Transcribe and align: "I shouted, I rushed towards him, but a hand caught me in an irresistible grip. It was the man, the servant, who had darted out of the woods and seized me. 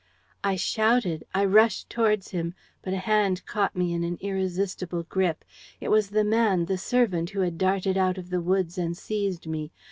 "I 0.43 0.55
shouted, 0.55 1.25
I 1.31 1.45
rushed 1.45 1.87
towards 1.91 2.31
him, 2.31 2.55
but 2.81 2.91
a 2.95 3.05
hand 3.05 3.45
caught 3.45 3.75
me 3.75 3.93
in 3.93 4.03
an 4.03 4.17
irresistible 4.19 5.03
grip. 5.03 5.45
It 5.79 5.89
was 5.89 6.09
the 6.09 6.23
man, 6.23 6.65
the 6.65 6.79
servant, 6.79 7.29
who 7.29 7.41
had 7.41 7.59
darted 7.59 7.97
out 7.99 8.17
of 8.17 8.31
the 8.31 8.41
woods 8.41 8.79
and 8.79 8.97
seized 8.97 9.45
me. 9.45 9.71